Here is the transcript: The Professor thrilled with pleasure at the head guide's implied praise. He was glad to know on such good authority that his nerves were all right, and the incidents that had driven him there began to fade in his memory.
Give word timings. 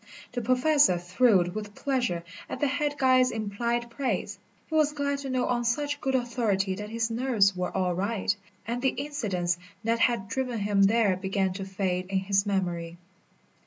The 0.31 0.41
Professor 0.41 0.97
thrilled 0.97 1.53
with 1.53 1.75
pleasure 1.75 2.23
at 2.49 2.59
the 2.59 2.65
head 2.65 2.97
guide's 2.97 3.29
implied 3.29 3.87
praise. 3.91 4.39
He 4.65 4.73
was 4.73 4.93
glad 4.93 5.19
to 5.19 5.29
know 5.29 5.45
on 5.45 5.63
such 5.63 6.01
good 6.01 6.15
authority 6.15 6.73
that 6.73 6.89
his 6.89 7.11
nerves 7.11 7.55
were 7.55 7.69
all 7.77 7.93
right, 7.93 8.35
and 8.65 8.81
the 8.81 8.95
incidents 8.97 9.59
that 9.83 9.99
had 9.99 10.27
driven 10.27 10.57
him 10.57 10.81
there 10.81 11.15
began 11.15 11.53
to 11.53 11.65
fade 11.65 12.07
in 12.09 12.17
his 12.17 12.47
memory. 12.47 12.97